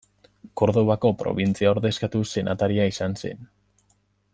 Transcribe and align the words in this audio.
Kordobako 0.61 1.11
probintzia 1.19 1.69
ordezkatuz 1.75 2.25
senataria 2.31 2.89
izan 2.95 3.19
zen. 3.23 3.49